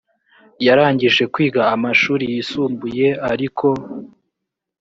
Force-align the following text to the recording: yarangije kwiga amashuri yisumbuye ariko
yarangije 0.65 1.23
kwiga 1.33 1.61
amashuri 1.73 2.23
yisumbuye 2.33 3.07
ariko 3.31 3.67